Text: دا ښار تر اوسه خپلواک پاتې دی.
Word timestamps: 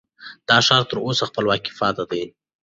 دا 0.47 0.57
ښار 0.67 0.83
تر 0.89 0.97
اوسه 1.05 1.23
خپلواک 1.29 1.63
پاتې 1.79 2.03
دی. 2.11 2.23